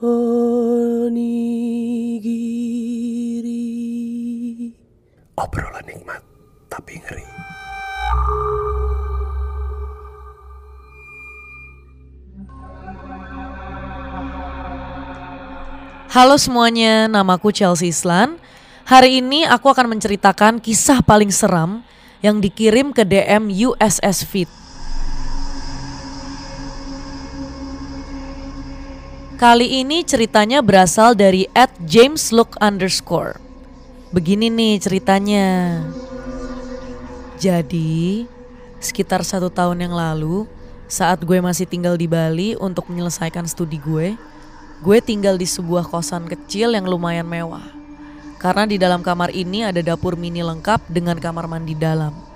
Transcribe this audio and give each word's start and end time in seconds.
onigiri. 0.00 1.52
Obrolan 5.36 5.84
nikmat 5.84 6.24
tapi 6.72 6.96
ngeri. 7.04 7.28
Halo 16.10 16.34
semuanya, 16.40 17.06
namaku 17.06 17.54
Chelsea 17.54 17.92
Islan. 17.92 18.40
Hari 18.88 19.22
ini 19.22 19.46
aku 19.46 19.70
akan 19.70 19.94
menceritakan 19.94 20.58
kisah 20.58 21.04
paling 21.06 21.30
seram 21.30 21.86
yang 22.24 22.42
dikirim 22.42 22.90
ke 22.90 23.06
DM 23.06 23.52
USS 23.52 24.26
Fit. 24.26 24.50
Kali 29.40 29.80
ini 29.80 30.04
ceritanya 30.04 30.60
berasal 30.60 31.16
dari 31.16 31.48
at 31.56 31.72
James 31.88 32.28
Look 32.28 32.60
underscore. 32.60 33.40
Begini 34.12 34.52
nih 34.52 34.76
ceritanya. 34.76 35.80
Jadi, 37.40 38.28
sekitar 38.84 39.24
satu 39.24 39.48
tahun 39.48 39.88
yang 39.88 39.96
lalu, 39.96 40.44
saat 40.92 41.24
gue 41.24 41.40
masih 41.40 41.64
tinggal 41.64 41.96
di 41.96 42.04
Bali 42.04 42.52
untuk 42.60 42.92
menyelesaikan 42.92 43.48
studi 43.48 43.80
gue, 43.80 44.12
gue 44.84 44.98
tinggal 45.00 45.40
di 45.40 45.48
sebuah 45.48 45.88
kosan 45.88 46.28
kecil 46.28 46.76
yang 46.76 46.84
lumayan 46.84 47.24
mewah. 47.24 47.64
Karena 48.36 48.68
di 48.68 48.76
dalam 48.76 49.00
kamar 49.00 49.32
ini 49.32 49.64
ada 49.64 49.80
dapur 49.80 50.20
mini 50.20 50.44
lengkap 50.44 50.84
dengan 50.92 51.16
kamar 51.16 51.48
mandi 51.48 51.72
dalam. 51.72 52.29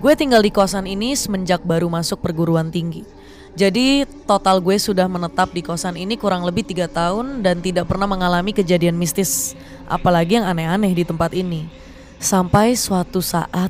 Gue 0.00 0.16
tinggal 0.16 0.40
di 0.40 0.48
kosan 0.48 0.88
ini 0.88 1.12
semenjak 1.12 1.60
baru 1.60 1.84
masuk 1.92 2.24
perguruan 2.24 2.72
tinggi. 2.72 3.04
Jadi 3.52 4.08
total 4.24 4.56
gue 4.64 4.80
sudah 4.80 5.04
menetap 5.04 5.52
di 5.52 5.60
kosan 5.60 5.92
ini 6.00 6.16
kurang 6.16 6.40
lebih 6.48 6.64
tiga 6.64 6.88
tahun 6.88 7.44
dan 7.44 7.60
tidak 7.60 7.84
pernah 7.84 8.08
mengalami 8.08 8.56
kejadian 8.56 8.96
mistis 8.96 9.52
apalagi 9.84 10.40
yang 10.40 10.48
aneh-aneh 10.48 10.96
di 10.96 11.04
tempat 11.04 11.36
ini. 11.36 11.68
Sampai 12.16 12.80
suatu 12.80 13.20
saat 13.20 13.68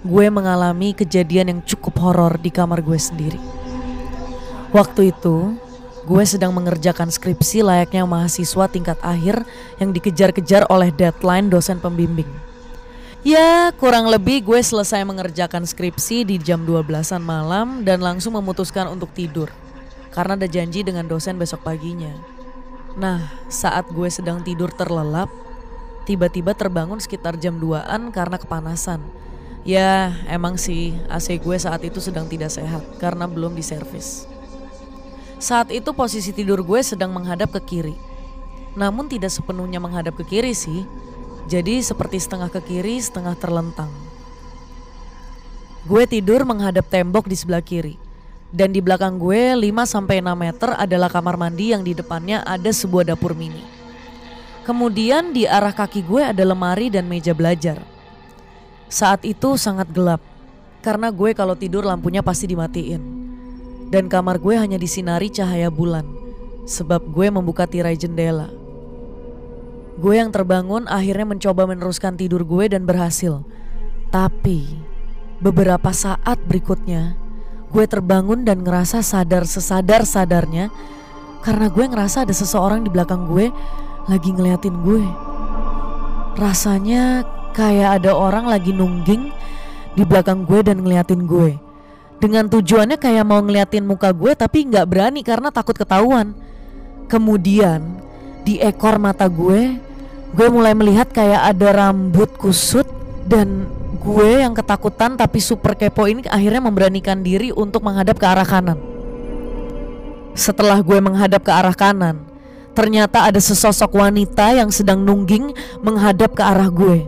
gue 0.00 0.26
mengalami 0.32 0.96
kejadian 0.96 1.52
yang 1.52 1.60
cukup 1.60 2.00
horor 2.00 2.40
di 2.40 2.48
kamar 2.48 2.80
gue 2.80 2.96
sendiri. 2.96 3.40
Waktu 4.72 5.12
itu 5.12 5.52
gue 6.08 6.24
sedang 6.24 6.56
mengerjakan 6.56 7.12
skripsi 7.12 7.60
layaknya 7.60 8.08
mahasiswa 8.08 8.72
tingkat 8.72 8.96
akhir 9.04 9.44
yang 9.76 9.92
dikejar-kejar 9.92 10.64
oleh 10.72 10.88
deadline 10.88 11.52
dosen 11.52 11.76
pembimbing. 11.76 12.47
Ya, 13.28 13.76
kurang 13.76 14.08
lebih 14.08 14.40
gue 14.40 14.56
selesai 14.56 15.04
mengerjakan 15.04 15.68
skripsi 15.68 16.24
di 16.24 16.40
jam 16.40 16.64
12-an 16.64 17.20
malam 17.20 17.84
dan 17.84 18.00
langsung 18.00 18.32
memutuskan 18.40 18.88
untuk 18.88 19.12
tidur. 19.12 19.52
Karena 20.08 20.32
ada 20.32 20.48
janji 20.48 20.80
dengan 20.80 21.04
dosen 21.04 21.36
besok 21.36 21.60
paginya. 21.60 22.08
Nah, 22.96 23.28
saat 23.52 23.84
gue 23.92 24.08
sedang 24.08 24.40
tidur 24.40 24.72
terlelap, 24.72 25.28
tiba-tiba 26.08 26.56
terbangun 26.56 27.04
sekitar 27.04 27.36
jam 27.36 27.60
2-an 27.60 28.16
karena 28.16 28.40
kepanasan. 28.40 29.04
Ya, 29.60 30.16
emang 30.24 30.56
sih 30.56 30.96
AC 31.12 31.36
gue 31.36 31.56
saat 31.60 31.84
itu 31.84 32.00
sedang 32.00 32.32
tidak 32.32 32.48
sehat 32.48 32.80
karena 32.96 33.28
belum 33.28 33.52
diservis. 33.52 34.24
Saat 35.36 35.68
itu 35.68 35.92
posisi 35.92 36.32
tidur 36.32 36.64
gue 36.64 36.80
sedang 36.80 37.12
menghadap 37.12 37.52
ke 37.52 37.76
kiri. 37.76 37.96
Namun 38.72 39.04
tidak 39.04 39.36
sepenuhnya 39.36 39.84
menghadap 39.84 40.16
ke 40.16 40.24
kiri 40.24 40.56
sih, 40.56 40.88
jadi 41.48 41.80
seperti 41.80 42.20
setengah 42.20 42.52
ke 42.52 42.60
kiri, 42.60 43.00
setengah 43.00 43.32
terlentang. 43.32 43.88
Gue 45.88 46.04
tidur 46.04 46.44
menghadap 46.44 46.84
tembok 46.92 47.24
di 47.24 47.32
sebelah 47.40 47.64
kiri. 47.64 47.96
Dan 48.52 48.76
di 48.76 48.84
belakang 48.84 49.16
gue 49.16 49.56
5 49.56 49.64
sampai 49.88 50.20
6 50.20 50.36
meter 50.36 50.70
adalah 50.76 51.08
kamar 51.08 51.40
mandi 51.40 51.72
yang 51.72 51.80
di 51.80 51.96
depannya 51.96 52.44
ada 52.44 52.68
sebuah 52.68 53.12
dapur 53.12 53.32
mini. 53.32 53.64
Kemudian 54.68 55.32
di 55.32 55.48
arah 55.48 55.72
kaki 55.72 56.04
gue 56.04 56.20
ada 56.20 56.44
lemari 56.44 56.92
dan 56.92 57.08
meja 57.08 57.32
belajar. 57.32 57.80
Saat 58.92 59.24
itu 59.24 59.56
sangat 59.56 59.88
gelap 59.88 60.20
karena 60.84 61.08
gue 61.08 61.32
kalau 61.32 61.56
tidur 61.56 61.84
lampunya 61.88 62.20
pasti 62.20 62.44
dimatiin. 62.44 63.00
Dan 63.88 64.12
kamar 64.12 64.36
gue 64.36 64.52
hanya 64.52 64.76
disinari 64.76 65.32
cahaya 65.32 65.72
bulan 65.72 66.04
sebab 66.68 67.00
gue 67.08 67.32
membuka 67.32 67.64
tirai 67.64 67.96
jendela. 67.96 68.57
Gue 69.98 70.22
yang 70.22 70.30
terbangun 70.30 70.86
akhirnya 70.86 71.26
mencoba 71.26 71.66
meneruskan 71.66 72.14
tidur 72.14 72.46
gue 72.46 72.70
dan 72.70 72.86
berhasil. 72.86 73.42
Tapi 74.14 74.78
beberapa 75.42 75.90
saat 75.90 76.38
berikutnya 76.46 77.18
gue 77.68 77.84
terbangun 77.84 78.46
dan 78.46 78.62
ngerasa 78.62 79.02
sadar 79.02 79.44
sesadar-sadarnya 79.44 80.70
karena 81.42 81.66
gue 81.66 81.84
ngerasa 81.84 82.24
ada 82.24 82.34
seseorang 82.34 82.86
di 82.86 82.90
belakang 82.94 83.26
gue 83.26 83.50
lagi 84.06 84.30
ngeliatin 84.30 84.86
gue. 84.86 85.02
Rasanya 86.38 87.26
kayak 87.50 87.98
ada 87.98 88.14
orang 88.14 88.46
lagi 88.46 88.70
nungging 88.70 89.34
di 89.98 90.02
belakang 90.06 90.46
gue 90.46 90.62
dan 90.62 90.78
ngeliatin 90.78 91.26
gue. 91.26 91.58
Dengan 92.22 92.46
tujuannya 92.46 93.02
kayak 93.02 93.26
mau 93.26 93.42
ngeliatin 93.42 93.82
muka 93.82 94.14
gue 94.14 94.30
tapi 94.38 94.62
nggak 94.62 94.86
berani 94.86 95.26
karena 95.26 95.50
takut 95.50 95.74
ketahuan. 95.74 96.38
Kemudian 97.10 97.98
di 98.46 98.62
ekor 98.62 99.02
mata 99.02 99.26
gue 99.26 99.87
gue 100.32 100.48
mulai 100.52 100.76
melihat 100.76 101.08
kayak 101.08 101.56
ada 101.56 101.68
rambut 101.72 102.28
kusut 102.36 102.84
dan 103.24 103.68
gue 103.98 104.40
yang 104.40 104.52
ketakutan 104.56 105.16
tapi 105.16 105.40
super 105.40 105.76
kepo 105.76 106.08
ini 106.08 106.24
akhirnya 106.28 106.64
memberanikan 106.64 107.20
diri 107.20 107.52
untuk 107.52 107.84
menghadap 107.84 108.16
ke 108.16 108.26
arah 108.28 108.46
kanan. 108.46 108.78
Setelah 110.38 110.78
gue 110.84 110.98
menghadap 111.02 111.42
ke 111.42 111.52
arah 111.52 111.74
kanan, 111.74 112.22
ternyata 112.76 113.26
ada 113.26 113.42
sesosok 113.42 113.90
wanita 113.98 114.54
yang 114.54 114.70
sedang 114.70 115.02
nungging 115.02 115.50
menghadap 115.82 116.36
ke 116.36 116.42
arah 116.44 116.70
gue. 116.70 117.04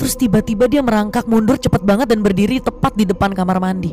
Terus 0.00 0.16
tiba-tiba 0.16 0.66
dia 0.66 0.80
merangkak 0.80 1.28
mundur 1.28 1.60
cepet 1.60 1.84
banget 1.84 2.10
dan 2.10 2.24
berdiri 2.24 2.58
tepat 2.64 2.96
di 2.96 3.04
depan 3.04 3.36
kamar 3.36 3.60
mandi. 3.60 3.92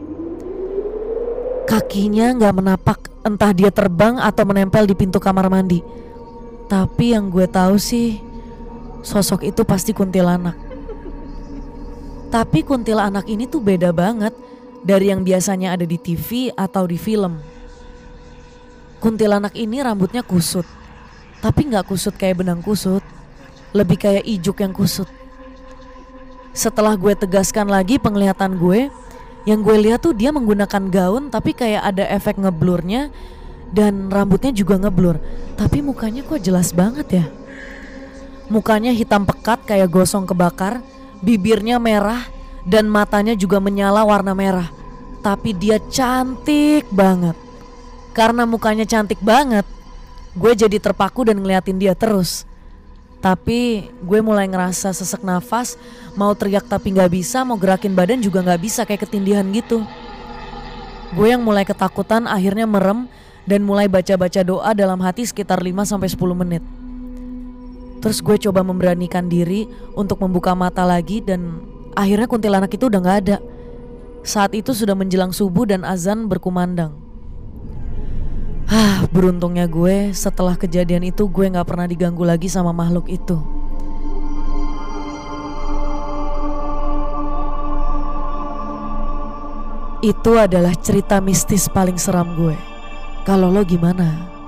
Kakinya 1.68 2.34
nggak 2.34 2.56
menapak, 2.56 3.00
entah 3.22 3.54
dia 3.54 3.70
terbang 3.70 4.18
atau 4.18 4.42
menempel 4.48 4.90
di 4.90 4.96
pintu 4.98 5.22
kamar 5.22 5.52
mandi. 5.54 5.86
Tapi 6.66 7.14
yang 7.14 7.30
gue 7.30 7.46
tahu 7.46 7.78
sih, 7.78 8.18
sosok 9.02 9.48
itu 9.48 9.62
pasti 9.64 9.92
kuntilanak. 9.96 10.56
Tapi 12.30 12.62
kuntilanak 12.62 13.26
ini 13.26 13.50
tuh 13.50 13.58
beda 13.58 13.90
banget 13.90 14.32
dari 14.86 15.10
yang 15.10 15.26
biasanya 15.26 15.74
ada 15.74 15.86
di 15.86 15.98
TV 15.98 16.54
atau 16.54 16.86
di 16.86 16.96
film. 16.96 17.42
Kuntilanak 19.00 19.56
ini 19.56 19.80
rambutnya 19.80 20.22
kusut, 20.22 20.68
tapi 21.40 21.72
nggak 21.72 21.88
kusut 21.88 22.14
kayak 22.20 22.44
benang 22.44 22.60
kusut, 22.60 23.02
lebih 23.72 23.98
kayak 23.98 24.28
ijuk 24.28 24.60
yang 24.60 24.76
kusut. 24.76 25.08
Setelah 26.52 27.00
gue 27.00 27.16
tegaskan 27.16 27.72
lagi 27.72 27.96
penglihatan 27.96 28.60
gue, 28.60 28.92
yang 29.48 29.64
gue 29.64 29.78
lihat 29.80 30.04
tuh 30.04 30.12
dia 30.12 30.36
menggunakan 30.36 30.92
gaun 30.92 31.32
tapi 31.32 31.56
kayak 31.56 31.96
ada 31.96 32.04
efek 32.12 32.38
ngeblurnya 32.38 33.08
dan 33.72 34.12
rambutnya 34.12 34.52
juga 34.52 34.76
ngeblur. 34.76 35.18
Tapi 35.56 35.80
mukanya 35.80 36.22
kok 36.28 36.44
jelas 36.44 36.76
banget 36.76 37.24
ya. 37.24 37.26
Mukanya 38.50 38.90
hitam 38.90 39.30
pekat 39.30 39.62
kayak 39.70 39.94
gosong 39.94 40.26
kebakar, 40.26 40.82
bibirnya 41.22 41.78
merah 41.78 42.26
dan 42.66 42.90
matanya 42.90 43.38
juga 43.38 43.62
menyala 43.62 44.02
warna 44.02 44.34
merah. 44.34 44.74
Tapi 45.22 45.54
dia 45.54 45.78
cantik 45.78 46.90
banget. 46.90 47.38
Karena 48.18 48.50
mukanya 48.50 48.90
cantik 48.90 49.22
banget, 49.22 49.64
gue 50.34 50.52
jadi 50.58 50.82
terpaku 50.82 51.30
dan 51.30 51.38
ngeliatin 51.38 51.78
dia 51.78 51.94
terus. 51.94 52.50
Tapi 53.20 53.92
gue 54.02 54.20
mulai 54.24 54.48
ngerasa 54.48 54.96
sesek 54.96 55.22
nafas, 55.22 55.78
mau 56.16 56.32
teriak 56.34 56.66
tapi 56.66 56.96
gak 56.96 57.12
bisa, 57.12 57.44
mau 57.44 57.60
gerakin 57.60 57.94
badan 57.94 58.18
juga 58.24 58.42
gak 58.42 58.62
bisa 58.64 58.82
kayak 58.88 59.06
ketindihan 59.06 59.44
gitu. 59.52 59.84
Gue 61.14 61.36
yang 61.36 61.44
mulai 61.44 61.68
ketakutan 61.68 62.26
akhirnya 62.26 62.66
merem 62.66 63.06
dan 63.44 63.62
mulai 63.62 63.86
baca-baca 63.92 64.42
doa 64.42 64.72
dalam 64.74 64.98
hati 65.04 65.28
sekitar 65.28 65.60
5-10 65.60 66.16
menit. 66.34 66.79
Terus 68.00 68.24
gue 68.24 68.40
coba 68.48 68.64
memberanikan 68.64 69.28
diri 69.28 69.68
untuk 69.92 70.24
membuka 70.24 70.56
mata 70.56 70.88
lagi 70.88 71.20
dan 71.20 71.60
akhirnya 71.96 72.32
kuntilanak 72.32 72.72
itu 72.72 72.88
udah 72.88 73.00
gak 73.04 73.20
ada. 73.28 73.38
Saat 74.24 74.56
itu 74.56 74.72
sudah 74.72 74.96
menjelang 74.96 75.36
subuh 75.36 75.68
dan 75.68 75.84
azan 75.84 76.32
berkumandang. 76.32 76.96
Hah, 78.72 79.04
beruntungnya 79.12 79.68
gue 79.68 80.16
setelah 80.16 80.56
kejadian 80.56 81.12
itu 81.12 81.28
gue 81.28 81.52
gak 81.52 81.68
pernah 81.68 81.90
diganggu 81.90 82.24
lagi 82.24 82.48
sama 82.48 82.72
makhluk 82.72 83.12
itu. 83.12 83.36
Itu 90.00 90.40
adalah 90.40 90.72
cerita 90.80 91.20
mistis 91.20 91.68
paling 91.68 92.00
seram 92.00 92.32
gue. 92.40 92.56
Kalau 93.28 93.52
lo 93.52 93.68
gimana? 93.68 94.39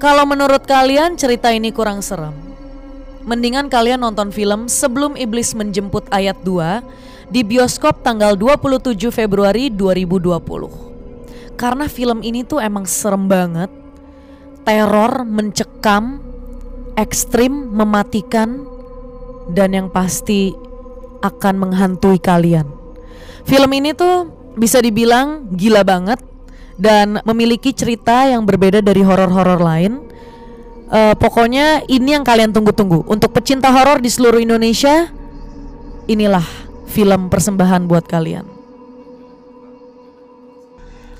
Kalau 0.00 0.24
menurut 0.24 0.64
kalian 0.64 1.20
cerita 1.20 1.52
ini 1.52 1.76
kurang 1.76 2.00
serem, 2.00 2.32
mendingan 3.28 3.68
kalian 3.68 4.00
nonton 4.00 4.32
film 4.32 4.64
Sebelum 4.64 5.12
Iblis 5.12 5.52
Menjemput 5.52 6.08
ayat 6.08 6.40
2 6.40 7.28
di 7.28 7.44
bioskop 7.44 8.00
tanggal 8.00 8.32
27 8.32 8.96
Februari 9.12 9.68
2020. 9.68 11.52
Karena 11.60 11.84
film 11.84 12.24
ini 12.24 12.48
tuh 12.48 12.64
emang 12.64 12.88
serem 12.88 13.28
banget. 13.28 13.68
Teror 14.64 15.28
mencekam, 15.28 16.24
ekstrim, 16.96 17.52
mematikan 17.68 18.64
dan 19.52 19.76
yang 19.76 19.92
pasti 19.92 20.56
akan 21.20 21.60
menghantui 21.60 22.16
kalian. 22.16 22.64
Film 23.44 23.68
ini 23.76 23.92
tuh 23.92 24.32
bisa 24.56 24.80
dibilang 24.80 25.44
gila 25.52 25.84
banget 25.84 26.29
dan 26.80 27.20
memiliki 27.28 27.76
cerita 27.76 28.24
yang 28.24 28.48
berbeda 28.48 28.80
dari 28.80 29.04
horor-horor 29.04 29.60
lain. 29.60 30.00
Uh, 30.90 31.14
pokoknya 31.14 31.86
ini 31.86 32.16
yang 32.16 32.24
kalian 32.24 32.50
tunggu-tunggu. 32.50 33.04
Untuk 33.06 33.30
pecinta 33.36 33.70
horor 33.70 34.02
di 34.02 34.10
seluruh 34.10 34.42
Indonesia, 34.42 35.12
inilah 36.08 36.42
film 36.88 37.30
persembahan 37.30 37.86
buat 37.86 38.08
kalian. 38.08 38.48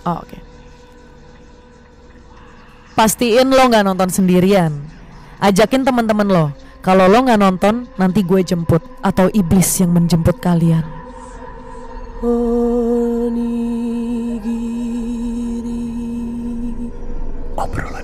Oh, 0.08 0.18
Oke. 0.18 0.26
Okay. 0.26 0.40
Pastiin 2.96 3.48
lo 3.52 3.64
nggak 3.70 3.84
nonton 3.86 4.10
sendirian. 4.10 4.74
Ajakin 5.40 5.86
teman-teman 5.86 6.28
lo. 6.28 6.46
Kalau 6.80 7.08
lo 7.08 7.20
nggak 7.24 7.40
nonton, 7.40 7.88
nanti 8.00 8.24
gue 8.24 8.40
jemput 8.44 8.80
atau 9.04 9.28
iblis 9.32 9.68
yang 9.80 9.92
menjemput 9.92 10.36
kalian. 10.40 10.84
Obrolan 17.60 17.99